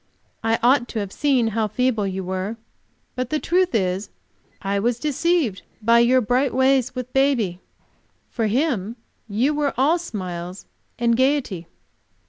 I 0.43 0.57
ought 0.63 0.87
to 0.87 0.99
have 0.99 1.11
seen 1.11 1.49
how 1.49 1.67
feeble 1.67 2.07
you 2.07 2.23
were. 2.23 2.57
But 3.15 3.29
the 3.29 3.37
truth 3.37 3.75
is, 3.75 4.09
I 4.59 4.79
was 4.79 4.97
deceived 4.97 5.61
by 5.79 5.99
your 5.99 6.21
bright 6.21 6.55
ways 6.55 6.95
with 6.95 7.13
baby. 7.13 7.59
For 8.31 8.47
him 8.47 8.95
you 9.29 9.53
were 9.53 9.75
all 9.77 9.99
smiles 9.99 10.65
and 10.97 11.15
gayety." 11.15 11.67